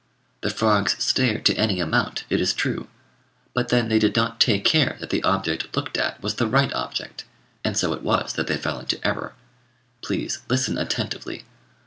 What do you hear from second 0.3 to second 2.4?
The frogs stared to any amount,